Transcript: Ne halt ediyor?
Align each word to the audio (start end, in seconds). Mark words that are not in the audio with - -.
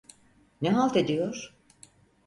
Ne 0.61 0.75
halt 0.75 0.95
ediyor? 0.95 1.53